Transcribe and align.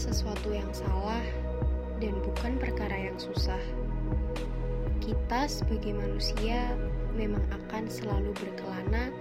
sesuatu 0.00 0.48
yang 0.48 0.72
salah 0.72 1.20
dan 2.00 2.16
bukan 2.24 2.56
perkara 2.56 3.12
yang 3.12 3.20
susah. 3.20 3.60
Kita 5.04 5.44
sebagai 5.44 5.92
manusia 5.92 6.72
memang 7.12 7.44
akan 7.52 7.84
selalu 7.84 8.32
berkelana 8.32 9.12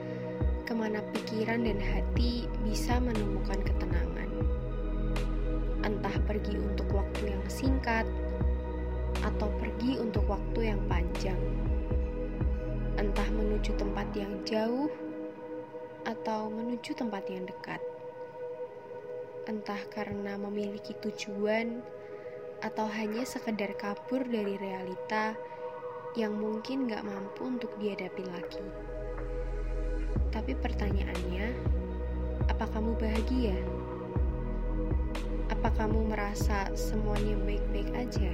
ke 0.64 0.72
mana 0.72 1.04
pikiran 1.12 1.68
dan 1.68 1.84
hati 1.84 2.48
bisa 2.64 2.96
menemukan 3.04 3.60
ketenangan. 3.60 4.32
Entah 5.84 6.16
pergi 6.24 6.56
untuk 6.56 6.88
waktu 6.96 7.36
yang 7.36 7.44
singkat 7.52 8.08
atau 9.20 9.52
pergi 9.60 10.00
untuk 10.00 10.24
waktu 10.32 10.72
yang 10.72 10.80
panjang. 10.88 11.40
Entah 12.96 13.28
menuju 13.36 13.76
tempat 13.76 14.08
yang 14.16 14.32
jauh 14.48 14.88
atau 16.08 16.48
menuju 16.48 16.96
tempat 16.96 17.28
yang 17.28 17.44
dekat 17.44 17.84
entah 19.50 19.82
karena 19.90 20.38
memiliki 20.38 20.94
tujuan 21.02 21.82
atau 22.62 22.86
hanya 22.86 23.26
sekedar 23.26 23.74
kabur 23.82 24.22
dari 24.22 24.62
realita 24.62 25.34
yang 26.14 26.38
mungkin 26.38 26.86
gak 26.86 27.02
mampu 27.02 27.50
untuk 27.50 27.74
dihadapi 27.82 28.30
lagi. 28.30 28.66
Tapi 30.30 30.54
pertanyaannya, 30.54 31.46
apa 32.46 32.66
kamu 32.70 32.94
bahagia? 33.02 33.58
Apa 35.50 35.74
kamu 35.82 36.14
merasa 36.14 36.70
semuanya 36.78 37.34
baik-baik 37.42 37.90
aja? 37.98 38.32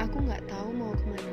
Aku 0.00 0.16
gak 0.24 0.40
tahu 0.48 0.68
mau 0.72 0.96
ke 0.96 1.04
mana 1.04 1.31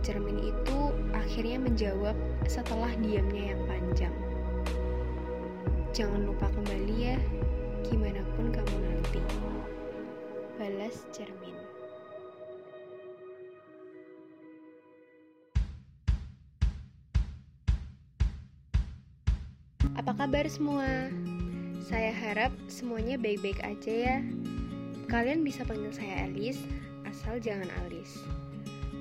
Dari 0.00 0.16
cermin 0.16 0.40
itu 0.40 0.78
akhirnya 1.12 1.60
menjawab 1.60 2.16
setelah 2.48 2.88
diamnya 3.04 3.52
yang 3.52 3.60
panjang. 3.68 4.16
Jangan 5.92 6.24
lupa 6.24 6.48
kembali 6.56 6.96
ya, 6.96 7.20
gimana 7.84 8.24
pun 8.32 8.48
kamu 8.48 8.76
nanti. 8.80 9.20
Balas 10.56 11.04
cermin. 11.12 11.52
Apa 20.00 20.16
kabar 20.16 20.48
semua? 20.48 21.12
Saya 21.84 22.08
harap 22.16 22.56
semuanya 22.72 23.20
baik-baik 23.20 23.60
aja 23.60 23.92
ya. 23.92 24.16
Kalian 25.12 25.44
bisa 25.44 25.60
panggil 25.68 25.92
saya 25.92 26.24
Alice, 26.24 26.64
asal 27.04 27.36
jangan 27.36 27.68
Alice. 27.84 28.24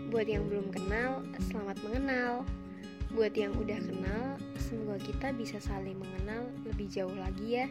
Buat 0.09 0.25
yang 0.25 0.49
belum 0.49 0.73
kenal, 0.73 1.21
selamat 1.53 1.85
mengenal. 1.85 2.41
Buat 3.13 3.37
yang 3.37 3.53
udah 3.53 3.77
kenal, 3.77 4.41
semoga 4.57 4.97
kita 5.05 5.29
bisa 5.37 5.61
saling 5.61 6.01
mengenal 6.01 6.49
lebih 6.65 6.89
jauh 6.89 7.13
lagi 7.13 7.61
ya. 7.61 7.69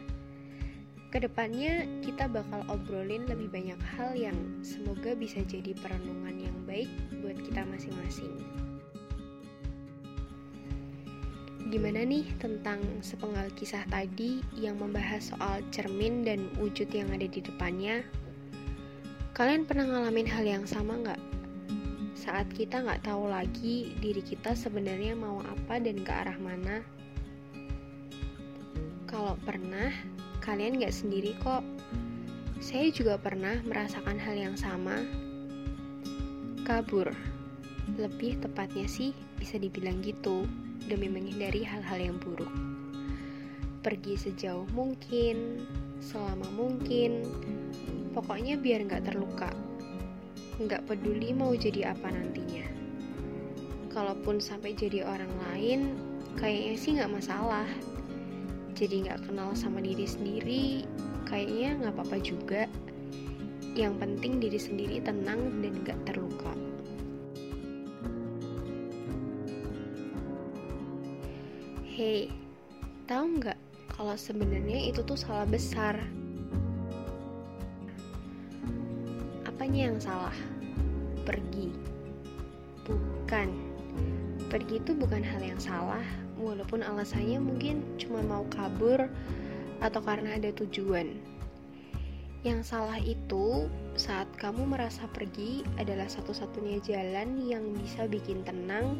Ke 1.11 1.19
depannya 1.19 1.83
kita 1.99 2.31
bakal 2.31 2.63
obrolin 2.71 3.27
lebih 3.27 3.51
banyak 3.51 3.75
hal 3.91 4.15
yang 4.15 4.39
semoga 4.63 5.19
bisa 5.19 5.43
jadi 5.43 5.75
perenungan 5.83 6.39
yang 6.39 6.55
baik 6.63 6.87
buat 7.19 7.35
kita 7.43 7.67
masing-masing. 7.67 8.31
Gimana 11.67 12.07
nih 12.07 12.23
tentang 12.39 12.79
sepenggal 13.03 13.51
kisah 13.59 13.83
tadi 13.91 14.39
yang 14.55 14.79
membahas 14.79 15.35
soal 15.35 15.59
cermin 15.75 16.23
dan 16.23 16.47
wujud 16.55 16.87
yang 16.95 17.11
ada 17.11 17.27
di 17.27 17.43
depannya? 17.43 17.99
Kalian 19.35 19.67
pernah 19.67 19.91
ngalamin 19.91 20.31
hal 20.31 20.47
yang 20.47 20.63
sama 20.63 20.95
nggak? 21.03 21.38
Saat 22.19 22.51
kita 22.51 22.83
nggak 22.83 23.07
tahu 23.07 23.31
lagi 23.31 23.95
diri 24.03 24.19
kita 24.19 24.51
sebenarnya 24.51 25.15
mau 25.15 25.39
apa 25.39 25.79
dan 25.79 26.03
ke 26.03 26.11
arah 26.11 26.35
mana? 26.35 26.83
Kalau 29.07 29.39
pernah, 29.47 29.87
kalian 30.43 30.83
nggak 30.83 30.91
sendiri 30.91 31.31
kok. 31.39 31.63
Saya 32.59 32.91
juga 32.91 33.15
pernah 33.15 33.63
merasakan 33.63 34.19
hal 34.19 34.35
yang 34.35 34.59
sama. 34.59 34.99
Kabur, 36.67 37.07
lebih 37.95 38.35
tepatnya 38.43 38.91
sih 38.91 39.15
bisa 39.39 39.55
dibilang 39.55 40.03
gitu, 40.03 40.43
demi 40.91 41.07
menghindari 41.07 41.63
hal-hal 41.63 42.11
yang 42.11 42.19
buruk. 42.19 42.51
Pergi 43.79 44.19
sejauh 44.19 44.67
mungkin, 44.75 45.63
selama 46.03 46.51
mungkin, 46.51 47.23
Pokoknya 48.09 48.57
biar 48.57 48.89
nggak 48.89 49.05
terluka. 49.05 49.53
Nggak 50.59 50.91
peduli 50.91 51.31
mau 51.31 51.55
jadi 51.55 51.95
apa 51.95 52.11
nantinya. 52.11 52.67
Kalaupun 53.95 54.43
sampai 54.43 54.75
jadi 54.75 55.07
orang 55.07 55.31
lain, 55.47 55.95
kayaknya 56.35 56.75
sih 56.75 56.91
nggak 56.99 57.15
masalah. 57.15 57.63
Jadi 58.75 59.07
nggak 59.07 59.31
kenal 59.31 59.55
sama 59.55 59.79
diri 59.79 60.03
sendiri, 60.03 60.83
kayaknya 61.23 61.79
nggak 61.79 61.95
apa-apa 61.95 62.17
juga. 62.19 62.67
Yang 63.71 64.03
penting 64.03 64.43
diri 64.43 64.59
sendiri 64.59 64.99
tenang 64.99 65.63
dan 65.63 65.79
nggak 65.79 65.99
terluka. 66.03 66.51
Hei, 71.87 72.27
tahu 73.07 73.39
nggak 73.39 73.59
kalau 73.95 74.15
sebenarnya 74.19 74.91
itu 74.91 75.03
tuh 75.07 75.15
salah 75.15 75.47
besar? 75.47 75.99
Apanya 79.69 79.93
yang 79.93 80.01
salah? 80.01 80.37
Pergi. 81.29 81.69
Bukan. 82.89 83.53
Pergi 84.49 84.81
itu 84.81 84.97
bukan 84.97 85.21
hal 85.21 85.45
yang 85.45 85.61
salah, 85.61 86.01
walaupun 86.41 86.81
alasannya 86.81 87.37
mungkin 87.37 87.85
cuma 88.01 88.25
mau 88.25 88.41
kabur 88.49 89.05
atau 89.77 90.01
karena 90.01 90.41
ada 90.41 90.49
tujuan. 90.57 91.13
Yang 92.41 92.65
salah 92.65 92.97
itu 92.97 93.69
saat 93.93 94.25
kamu 94.41 94.73
merasa 94.73 95.05
pergi 95.05 95.61
adalah 95.77 96.09
satu-satunya 96.09 96.81
jalan 96.81 97.37
yang 97.45 97.69
bisa 97.77 98.09
bikin 98.09 98.41
tenang 98.41 98.97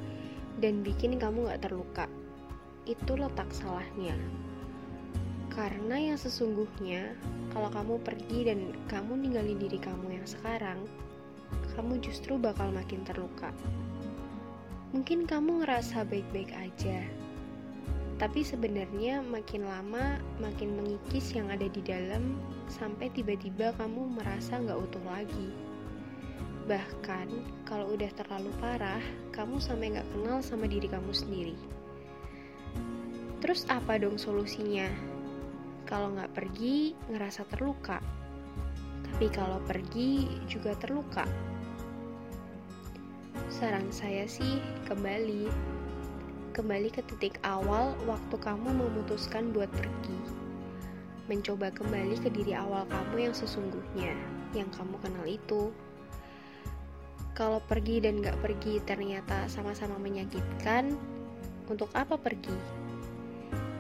dan 0.62 0.86
bikin 0.86 1.18
kamu 1.18 1.50
gak 1.50 1.66
terluka. 1.66 2.06
Itu 2.86 3.18
letak 3.18 3.50
salahnya. 3.58 4.14
Karena 5.50 5.98
yang 5.98 6.18
sesungguhnya, 6.18 7.18
kalau 7.52 7.70
kamu 7.74 8.00
pergi 8.06 8.40
dan 8.48 8.72
kamu 8.86 9.26
ninggalin 9.26 9.58
diri 9.58 9.82
kamu 9.82 10.22
yang 10.22 10.28
sekarang, 10.30 10.80
kamu 11.74 11.98
justru 12.00 12.38
bakal 12.38 12.70
makin 12.70 13.02
terluka. 13.04 13.50
Mungkin 14.94 15.26
kamu 15.26 15.66
ngerasa 15.66 16.06
baik-baik 16.06 16.54
aja, 16.54 17.06
tapi 18.20 18.44
sebenarnya 18.44 19.24
makin 19.24 19.64
lama 19.64 20.20
makin 20.44 20.76
mengikis 20.76 21.32
yang 21.32 21.48
ada 21.48 21.72
di 21.72 21.80
dalam 21.80 22.36
sampai 22.68 23.08
tiba-tiba 23.16 23.72
kamu 23.80 24.20
merasa 24.20 24.60
nggak 24.60 24.76
utuh 24.76 25.04
lagi. 25.08 25.50
Bahkan 26.68 27.28
kalau 27.64 27.96
udah 27.96 28.12
terlalu 28.20 28.52
parah, 28.60 29.00
kamu 29.32 29.64
sampai 29.64 29.96
nggak 29.96 30.10
kenal 30.12 30.44
sama 30.44 30.68
diri 30.68 30.92
kamu 30.92 31.16
sendiri. 31.16 31.56
Terus 33.40 33.64
apa 33.72 33.96
dong 33.96 34.20
solusinya? 34.20 35.09
Kalau 35.90 36.14
nggak 36.14 36.38
pergi, 36.38 36.94
ngerasa 37.10 37.50
terluka. 37.50 37.98
Tapi 39.10 39.26
kalau 39.34 39.58
pergi, 39.66 40.30
juga 40.46 40.78
terluka. 40.78 41.26
Saran 43.50 43.90
saya 43.90 44.30
sih, 44.30 44.62
kembali. 44.86 45.50
Kembali 46.54 46.94
ke 46.94 47.02
titik 47.10 47.42
awal 47.42 47.98
waktu 48.06 48.38
kamu 48.38 48.70
memutuskan 48.70 49.50
buat 49.50 49.74
pergi. 49.74 50.14
Mencoba 51.26 51.74
kembali 51.74 52.22
ke 52.22 52.30
diri 52.30 52.54
awal 52.54 52.86
kamu 52.86 53.26
yang 53.26 53.34
sesungguhnya, 53.34 54.14
yang 54.54 54.70
kamu 54.70 54.94
kenal 55.02 55.26
itu. 55.26 55.74
Kalau 57.34 57.66
pergi 57.66 57.98
dan 57.98 58.22
nggak 58.22 58.38
pergi 58.46 58.78
ternyata 58.86 59.50
sama-sama 59.50 59.98
menyakitkan, 59.98 60.94
untuk 61.66 61.90
apa 61.98 62.14
pergi? 62.14 62.54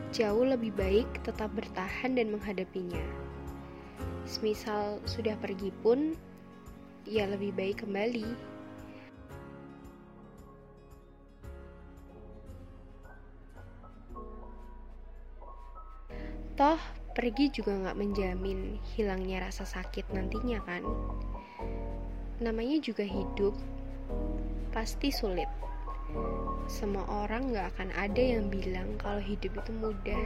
Jauh 0.10 0.42
lebih 0.42 0.74
baik 0.74 1.06
tetap 1.22 1.54
bertahan 1.54 2.18
dan 2.18 2.34
menghadapinya. 2.34 3.02
Semisal 4.26 5.02
sudah 5.06 5.38
pergi 5.38 5.70
pun, 5.82 6.18
ya 7.06 7.30
lebih 7.30 7.54
baik 7.54 7.86
kembali. 7.86 8.30
Toh, 16.58 16.82
pergi 17.16 17.48
juga 17.56 17.72
nggak 17.72 17.98
menjamin 17.98 18.82
hilangnya 18.92 19.48
rasa 19.48 19.64
sakit 19.64 20.12
nantinya 20.12 20.60
kan? 20.68 20.84
Namanya 22.44 22.84
juga 22.84 23.08
hidup, 23.08 23.56
pasti 24.76 25.08
sulit 25.08 25.48
semua 26.70 27.02
orang 27.10 27.50
gak 27.50 27.74
akan 27.76 27.90
ada 27.98 28.22
yang 28.22 28.48
bilang 28.48 28.94
kalau 29.02 29.22
hidup 29.22 29.58
itu 29.58 29.72
mudah. 29.74 30.26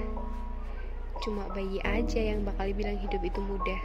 Cuma 1.24 1.48
bayi 1.56 1.80
aja 1.88 2.20
yang 2.20 2.44
bakal 2.44 2.68
bilang 2.76 3.00
hidup 3.00 3.24
itu 3.24 3.40
mudah. 3.40 3.82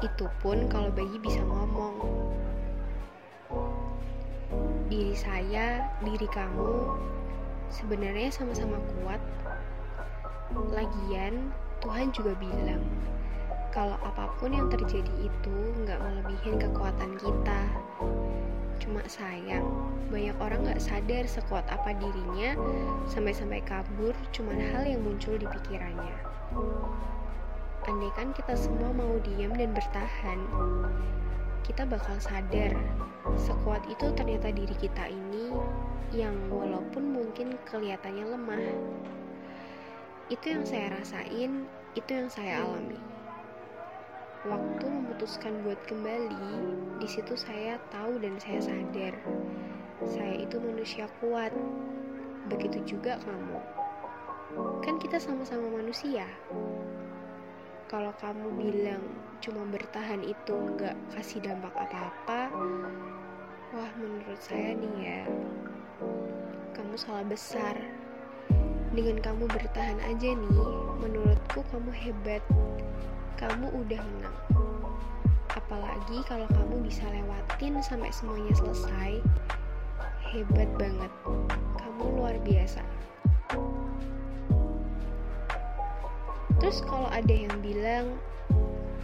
Itu 0.00 0.30
pun 0.38 0.70
kalau 0.70 0.88
bayi 0.94 1.18
bisa 1.18 1.42
ngomong. 1.42 1.98
diri 4.90 5.14
saya, 5.14 5.86
diri 6.02 6.26
kamu 6.34 6.98
sebenarnya 7.70 8.26
sama-sama 8.34 8.82
kuat. 8.98 9.22
Lagian, 10.74 11.54
Tuhan 11.78 12.10
juga 12.10 12.34
bilang 12.34 12.82
kalau 13.70 13.94
apa 14.02 14.26
pun 14.42 14.50
yang 14.50 14.66
terjadi 14.66 15.14
itu 15.22 15.56
nggak 15.86 16.02
melebihin 16.02 16.58
kekuatan 16.58 17.14
kita. 17.22 17.60
Cuma 18.80 19.04
sayang, 19.04 19.62
banyak 20.08 20.34
orang 20.40 20.64
nggak 20.64 20.80
sadar 20.80 21.28
sekuat 21.28 21.68
apa 21.68 21.92
dirinya 22.00 22.56
sampai-sampai 23.06 23.60
kabur 23.68 24.16
cuman 24.32 24.56
hal 24.72 24.88
yang 24.88 25.04
muncul 25.04 25.36
di 25.36 25.44
pikirannya. 25.44 26.16
Andai 27.84 28.12
kan 28.16 28.32
kita 28.32 28.56
semua 28.56 28.90
mau 28.96 29.20
diam 29.20 29.52
dan 29.52 29.76
bertahan, 29.76 30.40
kita 31.64 31.84
bakal 31.84 32.16
sadar 32.18 32.72
sekuat 33.36 33.84
itu 33.86 34.10
ternyata 34.16 34.50
diri 34.50 34.74
kita 34.80 35.06
ini 35.06 35.52
yang 36.10 36.34
walaupun 36.50 37.14
mungkin 37.14 37.54
kelihatannya 37.68 38.26
lemah. 38.26 38.66
Itu 40.32 40.56
yang 40.56 40.64
saya 40.66 40.96
rasain, 40.98 41.68
itu 41.94 42.10
yang 42.10 42.26
saya 42.32 42.64
alami. 42.64 42.98
Waktu 44.40 44.88
memutuskan 44.88 45.60
buat 45.60 45.76
kembali, 45.84 46.48
di 46.96 47.04
situ 47.04 47.36
saya 47.36 47.76
tahu 47.92 48.16
dan 48.24 48.40
saya 48.40 48.72
sadar, 48.72 49.12
saya 50.00 50.40
itu 50.40 50.56
manusia 50.56 51.04
kuat. 51.20 51.52
Begitu 52.48 52.96
juga 52.96 53.20
kamu. 53.20 53.60
Kan 54.80 54.96
kita 54.96 55.20
sama-sama 55.20 55.68
manusia. 55.68 56.24
Kalau 57.84 58.16
kamu 58.16 58.48
bilang 58.56 59.04
cuma 59.44 59.60
bertahan 59.68 60.24
itu 60.24 60.56
nggak 60.56 60.96
kasih 61.12 61.44
dampak 61.44 61.76
apa-apa, 61.76 62.48
wah 63.76 63.92
menurut 64.00 64.40
saya 64.40 64.72
nih 64.72 64.94
ya, 65.04 65.22
kamu 66.72 66.96
salah 66.96 67.28
besar. 67.28 67.76
Dengan 68.96 69.20
kamu 69.20 69.52
bertahan 69.52 70.00
aja 70.00 70.32
nih, 70.32 70.64
menurutku 70.96 71.60
kamu 71.68 71.92
hebat. 71.92 72.40
Kamu 73.36 73.70
udah 73.70 74.00
menang. 74.00 74.38
Apalagi 75.54 76.22
kalau 76.26 76.46
kamu 76.50 76.86
bisa 76.86 77.06
lewatin 77.10 77.78
sampai 77.82 78.10
semuanya 78.10 78.54
selesai, 78.54 79.22
hebat 80.30 80.70
banget. 80.78 81.12
Kamu 81.78 82.18
luar 82.18 82.38
biasa. 82.42 82.82
Terus 86.60 86.84
kalau 86.86 87.08
ada 87.10 87.32
yang 87.34 87.56
bilang, 87.64 88.14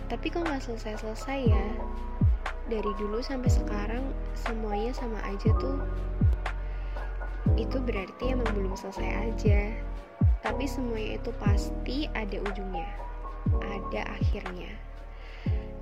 tapi 0.07 0.31
kok 0.31 0.47
nggak 0.47 0.63
selesai-selesai 0.63 1.41
ya? 1.51 1.67
Dari 2.71 2.93
dulu 2.95 3.19
sampai 3.19 3.51
sekarang 3.51 4.05
semuanya 4.39 4.95
sama 4.95 5.19
aja 5.27 5.51
tuh. 5.59 5.83
Itu 7.59 7.83
berarti 7.83 8.37
emang 8.37 8.51
belum 8.55 8.77
selesai 8.79 9.33
aja. 9.33 9.61
Tapi 10.45 10.69
semuanya 10.69 11.19
itu 11.19 11.31
pasti 11.43 12.07
ada 12.15 12.39
ujungnya. 12.39 12.87
Ada 13.61 14.03
akhirnya. 14.19 14.73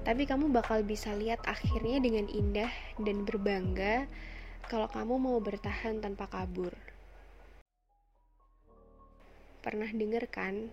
Tapi 0.04 0.28
kamu 0.28 0.52
bakal 0.52 0.84
bisa 0.84 1.16
lihat 1.16 1.40
akhirnya 1.48 1.96
dengan 1.96 2.28
indah 2.28 2.68
dan 3.00 3.24
berbangga 3.24 4.04
kalau 4.68 4.84
kamu 4.92 5.16
mau 5.16 5.38
bertahan 5.40 6.04
tanpa 6.04 6.28
kabur. 6.28 6.76
Pernah 9.64 9.88
denger 9.88 10.28
kan 10.28 10.68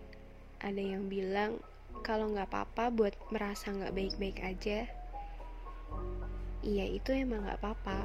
ada 0.60 0.84
yang 0.84 1.08
bilang 1.08 1.64
kalau 2.04 2.32
nggak 2.32 2.52
apa-apa 2.52 2.92
buat 2.92 3.16
merasa 3.32 3.72
nggak 3.72 3.96
baik-baik 3.96 4.40
aja. 4.44 4.84
Iya 6.62 6.86
itu 6.92 7.16
emang 7.16 7.48
nggak 7.48 7.60
apa-apa. 7.64 8.00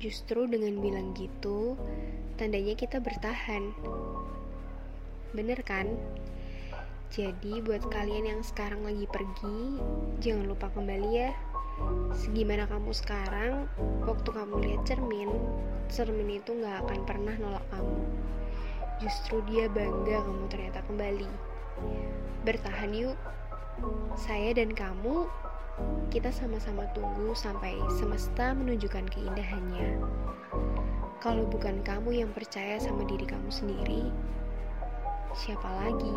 Justru 0.00 0.48
dengan 0.48 0.80
bilang 0.80 1.12
gitu, 1.12 1.76
tandanya 2.40 2.72
kita 2.72 3.04
bertahan. 3.04 3.68
Bener 5.36 5.60
kan? 5.60 5.92
Jadi 7.10 7.58
buat 7.66 7.82
kalian 7.90 8.22
yang 8.22 8.42
sekarang 8.46 8.86
lagi 8.86 9.02
pergi, 9.10 9.82
jangan 10.22 10.46
lupa 10.46 10.70
kembali 10.70 11.10
ya. 11.10 11.34
Segimana 12.14 12.70
kamu 12.70 12.94
sekarang, 12.94 13.66
waktu 14.06 14.30
kamu 14.30 14.54
lihat 14.62 14.86
cermin, 14.86 15.26
cermin 15.90 16.38
itu 16.38 16.54
nggak 16.54 16.86
akan 16.86 17.00
pernah 17.02 17.34
nolak 17.34 17.66
kamu. 17.74 17.98
Justru 19.02 19.42
dia 19.50 19.66
bangga 19.66 20.22
kamu 20.22 20.44
ternyata 20.54 20.86
kembali. 20.86 21.30
Bertahan 22.46 22.94
yuk. 22.94 23.18
Saya 24.14 24.54
dan 24.54 24.70
kamu 24.70 25.26
kita 26.14 26.30
sama-sama 26.30 26.86
tunggu 26.94 27.34
sampai 27.34 27.74
semesta 27.98 28.54
menunjukkan 28.54 29.10
keindahannya. 29.10 29.98
Kalau 31.18 31.42
bukan 31.50 31.82
kamu 31.82 32.22
yang 32.22 32.30
percaya 32.30 32.78
sama 32.78 33.02
diri 33.02 33.26
kamu 33.26 33.50
sendiri, 33.50 34.14
siapa 35.34 35.66
lagi? 35.66 36.14